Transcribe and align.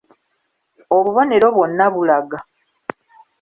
Obubonero 0.97 1.45
bwonna 1.55 1.85
bulaga 1.93 2.39